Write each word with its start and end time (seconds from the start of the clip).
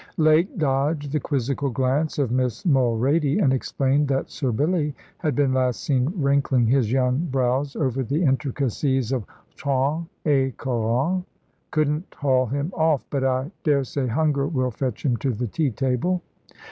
Lake 0.17 0.57
dodged 0.57 1.11
the 1.11 1.19
quizzical 1.19 1.69
glance 1.69 2.17
of 2.17 2.31
Miss 2.31 2.63
Mulrady, 2.63 3.37
and 3.39 3.53
explained 3.53 4.07
that 4.07 4.31
Sir 4.31 4.51
Billy 4.51 4.95
had 5.19 5.35
been 5.35 5.53
last 5.53 5.83
seen 5.83 6.11
wrinkling 6.19 6.65
his 6.65 6.91
young 6.91 7.27
brows 7.31 7.75
over 7.75 8.01
the 8.01 8.23
intricacies 8.23 9.11
of 9.11 9.25
trente 9.55 10.07
et 10.25 10.57
quarante. 10.57 11.27
"Couldn't 11.69 12.15
haul 12.17 12.47
him 12.47 12.73
off; 12.75 13.05
but 13.11 13.23
I 13.23 13.51
daresay 13.63 14.07
hunger 14.07 14.47
will 14.47 14.71
fetch 14.71 15.05
him 15.05 15.17
to 15.17 15.29
the 15.33 15.45
tea 15.45 15.69
table." 15.69 16.23